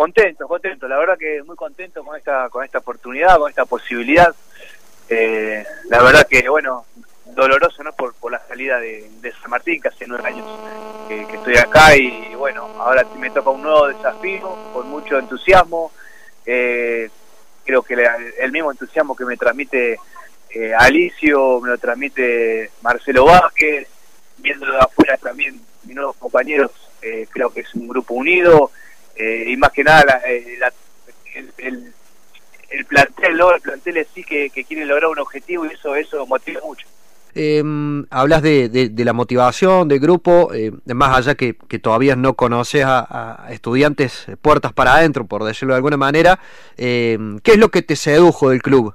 [0.00, 4.34] contento, contento, la verdad que muy contento con esta con esta oportunidad, con esta posibilidad.
[5.10, 6.86] Eh, la verdad que, bueno,
[7.26, 9.10] doloroso no por, por la salida de,
[9.42, 10.46] San Martín, que hace nueve años
[11.06, 15.92] que, estoy acá y, bueno, ahora me toca un nuevo desafío con mucho entusiasmo.
[16.46, 17.10] Eh,
[17.66, 17.94] creo que
[18.38, 19.98] el mismo entusiasmo que me transmite
[20.48, 23.86] eh, Alicio, me lo transmite Marcelo Vázquez,
[24.38, 26.70] viéndolo de afuera también mis nuevos compañeros,
[27.02, 28.70] eh, creo que es un grupo unido
[29.46, 30.22] y más que nada
[31.58, 31.92] el,
[32.70, 33.54] el, plantel, ¿no?
[33.54, 36.86] el plantel sí que, que quiere lograr un objetivo y eso, eso motiva mucho.
[37.34, 37.62] Eh,
[38.10, 42.82] hablas de, de, la motivación del grupo, eh, más allá que, que, todavía no conoces
[42.84, 46.40] a, estudiantes puertas para adentro, por decirlo de alguna manera.
[46.76, 48.94] Eh, ¿Qué es lo que te sedujo del club?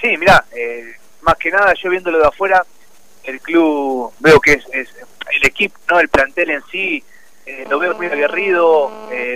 [0.00, 2.64] Sí, mira, eh, más que nada yo viéndolo de afuera,
[3.24, 7.02] el club veo que es, el equipo, no el plantel en sí,
[7.50, 8.90] eh, lo veo muy aguerrido,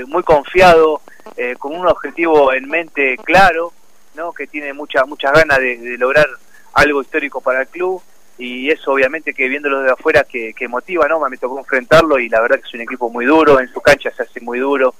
[0.07, 1.01] muy confiado,
[1.59, 3.73] con un objetivo en mente claro,
[4.15, 6.29] no que tiene muchas muchas ganas de, lograr
[6.75, 8.01] algo histórico para el club
[8.39, 11.21] y eso obviamente que viéndolo de afuera que, motiva, ¿no?
[11.29, 14.11] Me tocó enfrentarlo y la verdad que es un equipo muy duro, en su cancha
[14.11, 14.95] se hace muy duro.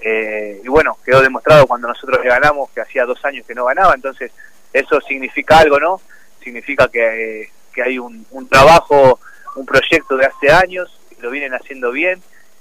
[0.00, 3.66] Eh, y bueno, quedó demostrado cuando nosotros le ganamos, que hacía dos años que no
[3.66, 4.32] ganaba, entonces
[4.72, 6.00] eso significa algo, ¿no?
[6.42, 9.20] Significa que, que hay un, trabajo,
[9.56, 12.20] un proyecto de hace años, lo vienen haciendo bien.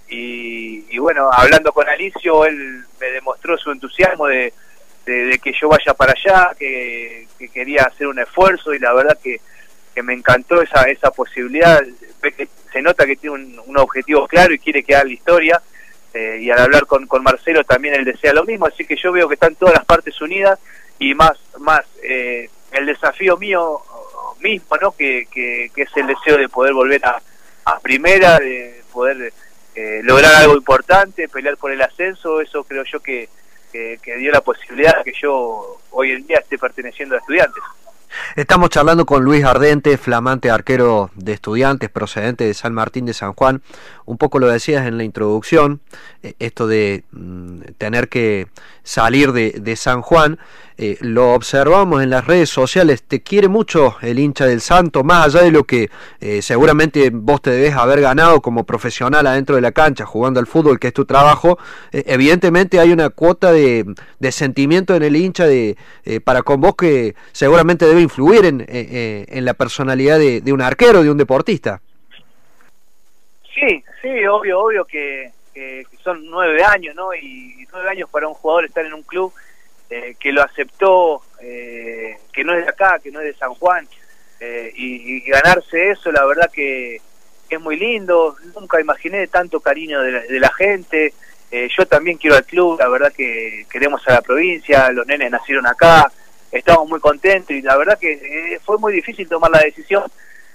[0.10, 4.54] Y, y bueno, hablando con Alicio, él me demostró su entusiasmo de,
[5.06, 9.18] de, que yo vaya para allá, que, que quería hacer un esfuerzo y la verdad
[9.22, 9.40] que
[10.04, 11.82] me encantó esa, esa posibilidad,
[12.72, 15.62] se nota que tiene un, objetivo claro y quiere quedar la historia,
[16.14, 19.12] eh, y al hablar con, con Marcelo también él desea lo mismo, así que yo
[19.12, 20.60] veo que están todas las partes unidas
[20.98, 23.82] y más, más eh, el desafío mío
[24.42, 24.92] mismo, ¿no?
[24.92, 27.22] Que, que, es el deseo de poder volver a,
[27.66, 29.34] a primera, de poder
[29.76, 33.30] eh, lograr algo importante, pelear por el ascenso, eso creo yo que,
[33.72, 37.64] que, que dio la posibilidad de que yo hoy en día esté perteneciendo a estudiantes.
[38.36, 43.34] Estamos charlando con Luis Ardente, flamante arquero de estudiantes procedente de San Martín de San
[43.34, 43.64] Juan.
[44.06, 45.82] Un poco lo decías en la introducción,
[46.22, 48.48] eh, esto de mm, tener que
[48.84, 50.40] salir de, San Juan.
[50.78, 55.26] Eh, lo observamos en las redes sociales, te quiere mucho el hincha del Santo, más
[55.26, 55.90] allá de lo que
[56.22, 60.48] eh, seguramente vos te debes haber ganado como profesional adentro de la cancha, jugando al
[60.48, 61.60] fútbol, que es tu trabajo,
[61.92, 65.76] evidentemente hay una cuota de, de, sentimiento en el hincha de,
[66.24, 71.04] para con vos que seguramente debe influir en, en la personalidad de, de, un arquero,
[71.04, 71.82] de un deportista.
[73.54, 77.14] Sí, sí, obvio, obvio que, que son nueve años, ¿no?
[77.14, 79.34] Y nueve años para un jugador estar en un club
[79.92, 83.56] eh, que lo aceptó, eh, que no es de acá, que no es de San
[83.56, 83.88] Juan,
[84.40, 87.02] eh, y, ganarse eso, la verdad que,
[87.50, 91.16] es muy lindo, nunca imaginé tanto cariño de la, gente,
[91.52, 95.66] yo también quiero al club, la verdad que queremos a la provincia, los nenes nacieron
[95.66, 96.12] acá,
[96.52, 100.04] estamos muy contentos y la verdad que fue muy difícil tomar la decisión,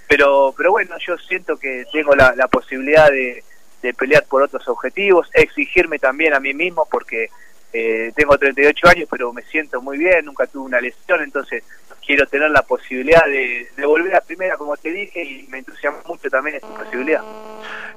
[0.08, 3.42] pero, pero bueno, yo siento que tengo la, la posibilidad de,
[3.82, 7.28] de pelear por otros objetivos, exigirme también a mí mismo porque
[7.76, 11.64] eh, tengo 38 años, pero me siento muy bien, nunca tuve una lesión, entonces
[12.06, 16.30] quiero tener la posibilidad de, volver a primera, como te dije, y me entusiasma mucho
[16.30, 17.22] también esta posibilidad.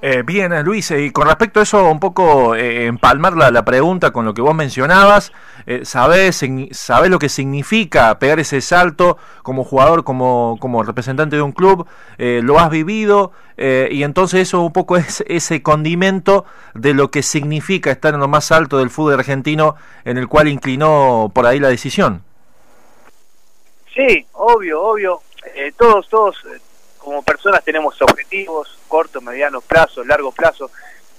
[0.01, 4.09] Eh, bien, eh, Luis, y con respecto a eso, un poco empalmar la, la, pregunta
[4.09, 5.31] con lo que vos mencionabas,
[5.83, 11.51] ¿sabés, ¿sabés lo que significa pegar ese salto como jugador, como, como representante de un
[11.51, 11.87] club?
[12.17, 13.31] ¿Lo has vivido?
[13.59, 16.45] y entonces eso un poco es ese condimento
[16.75, 19.66] de lo que significa estar en lo más alto del fútbol argentino,
[20.05, 22.23] en el cual inclinó por ahí la decisión.
[23.93, 25.21] Sí, obvio, obvio.
[25.55, 26.59] Eh, todos, todos eh,
[26.97, 30.69] como personas tenemos objetivos, corto, mediano plazo, largo plazo,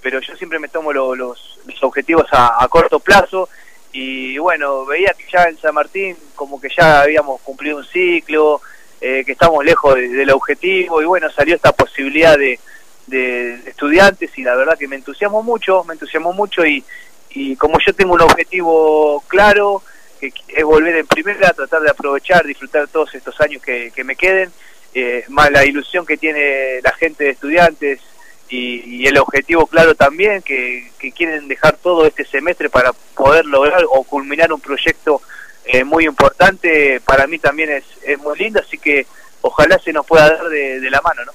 [0.02, 3.48] pero yo siempre me tomo los, objetivos a, corto plazo
[3.92, 8.60] y bueno, veía que ya en San Martín como que ya habíamos cumplido un ciclo,
[9.00, 12.60] eh, que estamos lejos del objetivo y bueno, salió esta posibilidad de,
[13.06, 16.84] de, estudiantes y la verdad que me entusiasmo mucho, me entusiasmo mucho y,
[17.30, 19.82] y como yo tengo un objetivo claro,
[20.20, 24.50] que es volver en primera, tratar de aprovechar, disfrutar todos estos años que, me queden,
[24.94, 28.00] eh, más la ilusión que tiene la gente de estudiantes
[28.48, 33.84] y, el objetivo claro también, que, que, quieren dejar todo este semestre para poder lograr
[33.88, 35.20] o culminar un proyecto
[35.64, 39.06] eh, muy importante, para mí también es, es muy lindo, así que
[39.42, 41.32] ojalá se nos pueda dar de la mano, ¿no?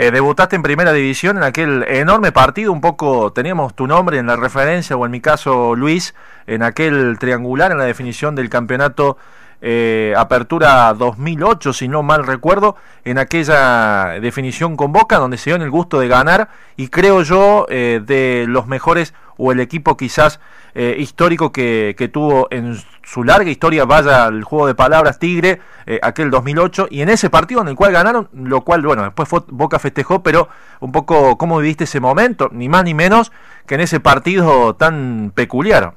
[0.00, 4.28] Eh, debutaste en primera división en aquel enorme partido, un poco teníamos tu nombre en
[4.28, 6.14] la referencia, o en mi caso Luis,
[6.46, 9.16] en aquel triangular en la definición del campeonato
[9.60, 15.56] eh, Apertura 2008, si no mal recuerdo, en aquella definición con Boca, donde se dio
[15.56, 19.96] en el gusto de ganar y creo yo eh, de los mejores o el equipo
[19.96, 20.38] quizás
[20.74, 25.60] eh, histórico que, que, tuvo en su larga historia, vaya al juego de palabras Tigre,
[25.86, 29.28] eh, aquel 2008, y en ese partido en el cual ganaron, lo cual, bueno, después
[29.48, 30.48] Boca festejó, pero
[30.80, 33.32] un poco cómo viviste ese momento, ni más ni menos
[33.66, 35.94] que en ese partido tan peculiar.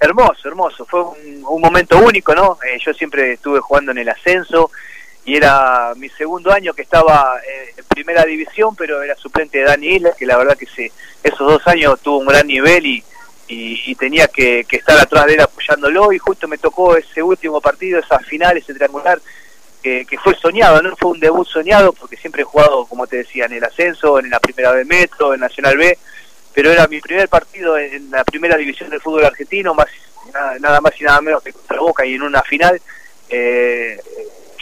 [0.00, 2.58] Hermoso, hermoso, fue un, momento único, ¿no?
[2.64, 4.70] Eh, yo siempre estuve jugando en el ascenso
[5.24, 7.34] y era mi segundo año que estaba
[7.76, 10.90] en primera división, pero era suplente de Dani Isla, que la verdad que se,
[11.22, 13.04] esos dos años tuvo un gran nivel y,
[13.48, 17.98] y, tenía que, estar atrás de él apoyándolo y justo me tocó ese último partido,
[17.98, 19.20] esa final, ese triangular
[19.82, 23.46] que, fue soñado, no fue un debut soñado porque siempre he jugado, como te decía,
[23.46, 25.96] en el ascenso, en la primera B Metro, en Nacional B,
[26.52, 29.88] pero era mi primer partido en la primera división del fútbol argentino, más
[30.60, 32.80] nada, más y nada menos que contra Boca y en una final.
[33.30, 33.98] Eh,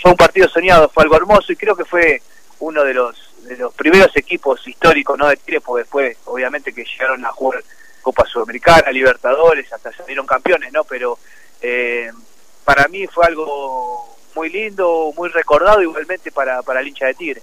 [0.00, 2.23] fue un partido soñado, fue algo hermoso y creo que fue
[2.61, 6.85] uno de los de los primeros equipos históricos no de Chile, porque después obviamente que
[6.85, 7.62] llegaron a jugar
[8.06, 10.85] Copa Sudamericana, Libertadores, hasta salieron campeones, ¿no?
[10.85, 11.19] Pero
[11.61, 12.08] eh,
[12.64, 17.43] para mí fue algo muy lindo, muy recordado igualmente para, para el hincha de Tigre.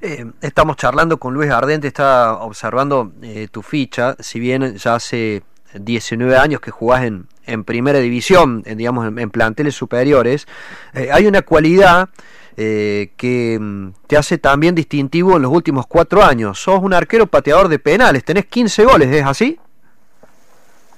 [0.00, 5.42] Eh, estamos charlando con Luis Ardente, está observando eh, tu ficha, si bien ya hace
[5.74, 10.46] 19 años que jugás en, en primera división, en, digamos en, planteles superiores,
[10.94, 12.10] eh, hay una cualidad
[12.56, 16.60] que mm, te hace también distintivo en los últimos cuatro años.
[16.60, 19.58] Sos un arquero pateador de penales, tenés 15 goles, ¿es así?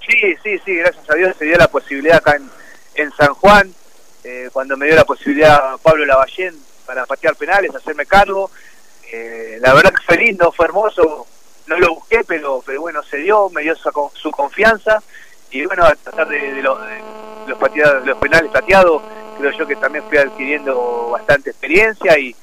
[0.06, 2.36] Sí, sí, sí, gracias a Dios se dio la posibilidad acá
[2.94, 3.72] en, San Juan,
[4.52, 6.54] cuando me dio la posibilidad Pablo Lavallén
[6.86, 8.50] para patear penales, hacerme cargo.
[9.12, 11.26] Eh, la verdad que fue lindo, fue hermoso,
[11.66, 15.02] no lo busqué, pero, pero bueno, se dio, me dio su, confianza.
[15.50, 16.78] Y bueno, a tratar de, los,
[17.46, 17.58] los,
[18.06, 19.02] los penales pateados,
[19.38, 22.34] creo yo que también fui adquiriendo bastante experiencia y,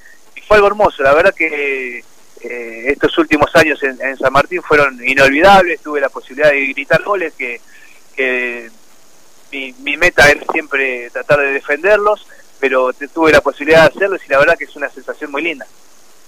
[0.47, 2.03] fue algo hermoso, la verdad que
[2.41, 7.33] eh, estos últimos años en, San Martín fueron inolvidables, tuve la posibilidad de gritar goles
[7.37, 7.59] que,
[9.51, 12.27] mi, mi meta era siempre tratar de defenderlos,
[12.59, 15.65] pero tuve la posibilidad de hacerlo y la verdad que es una sensación muy linda.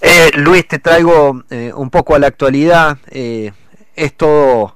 [0.00, 2.98] Eh, Luis, te traigo eh, un poco a la actualidad.
[3.08, 3.52] Eh,
[3.94, 4.74] es todo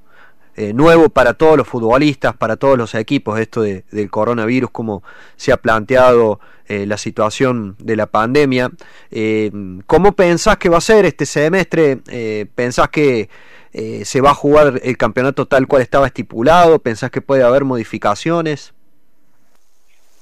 [0.57, 5.03] eh, nuevo para todos los futbolistas, para todos los equipos, esto de, del coronavirus, como
[5.37, 8.73] se ha planteado la situación de la pandemia.
[9.87, 11.99] ¿Cómo pensás que va a ser este semestre?
[12.57, 13.29] ¿Pensás que
[14.03, 16.81] se va a jugar el campeonato tal cual estaba estipulado?
[16.81, 18.75] ¿Pensás que puede haber modificaciones?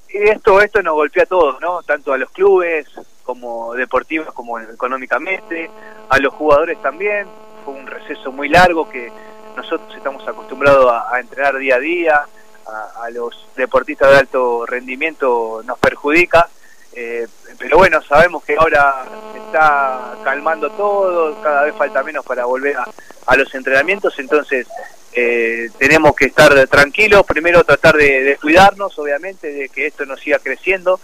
[0.09, 1.81] Esto, esto nos golpea a todos, ¿no?
[1.81, 2.87] Tanto a los clubes,
[3.23, 5.69] como deportivas como económicamente,
[6.09, 7.27] a los jugadores también,
[7.65, 9.11] fue un receso muy largo que
[9.55, 12.25] nosotros estamos acostumbrados a, entrenar día a día,
[12.65, 16.49] a, los deportistas de alto rendimiento nos perjudica,
[16.93, 22.45] eh, pero bueno, sabemos que ahora se está calmando todo, cada vez falta menos para
[22.45, 24.67] volver a, los entrenamientos, entonces
[25.13, 30.39] eh, tenemos que estar tranquilos, primero tratar de cuidarnos, obviamente, de que esto no siga
[30.39, 30.99] creciendo,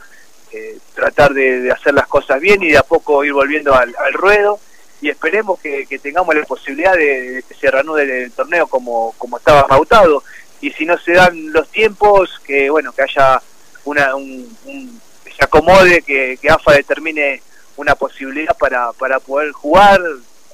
[0.53, 4.59] eh, tratar de, hacer las cosas bien y de a poco ir volviendo al, ruedo
[5.01, 9.68] y esperemos que, tengamos la posibilidad de, que se reanude el torneo como, como estaba
[9.68, 10.24] pautado.
[10.62, 13.42] Y si no se dan los tiempos que bueno que haya
[13.83, 15.01] una un,
[15.36, 17.42] se acomode que, AFA determine
[17.77, 20.00] una posibilidad para, para poder jugar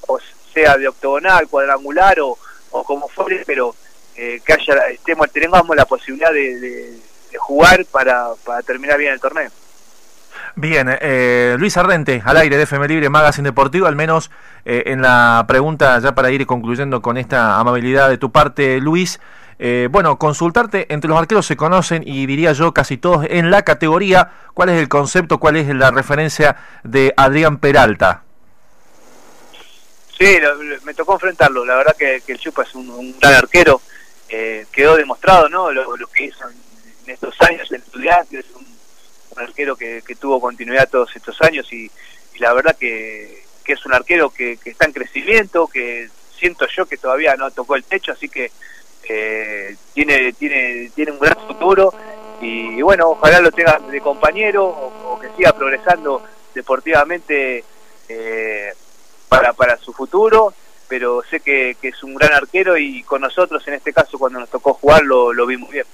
[0.08, 0.20] o
[0.54, 2.38] sea de octogonal cuadrangular o,
[2.72, 3.76] o como fuere pero
[4.16, 6.98] eh, que haya estemos tengamos la posibilidad de,
[7.38, 9.52] jugar para, para terminar bien el torneo
[10.60, 14.32] Bien, eh, Luis Ardente, al aire de FM Libre, Magazine Deportivo, al menos
[14.66, 19.20] eh, en la pregunta, ya para ir concluyendo con esta amabilidad de tu parte, Luis.
[19.60, 23.62] Eh, bueno, consultarte, entre los arqueros se conocen y diría yo casi todos en la
[23.62, 28.24] categoría, ¿cuál es el concepto, cuál es la referencia de Adrián Peralta?
[30.18, 30.40] Sí,
[30.86, 33.80] me tocó enfrentarlo, la verdad que, el Chupa es un, gran arquero,
[34.28, 35.72] quedó demostrado ¿no?
[35.72, 38.77] Lo, que hizo en, estos años en estudiantes, un
[39.38, 41.90] un arquero que, tuvo continuidad todos estos años y,
[42.40, 47.36] la verdad que, es un arquero que, está en crecimiento, que siento yo que todavía
[47.36, 48.52] no tocó el techo, así que
[49.10, 51.94] eh, tiene, tiene, tiene un gran futuro
[52.42, 57.64] y, bueno, ojalá lo tenga de compañero o, que siga progresando deportivamente
[58.10, 58.74] eh,
[59.28, 60.54] para, para su futuro,
[60.88, 64.50] pero sé que, es un gran arquero y con nosotros en este caso cuando nos
[64.50, 65.86] tocó jugar lo, lo vi muy bien.